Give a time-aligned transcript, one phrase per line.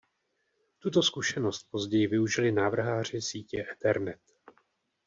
[0.79, 4.21] Tuto zkušenost později využili návrháři sítě Ethernet.